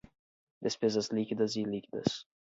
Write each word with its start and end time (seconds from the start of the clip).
Despesas 0.65 1.09
líquidas 1.15 1.51
e 1.55 1.61
ilíquidas 1.63 2.11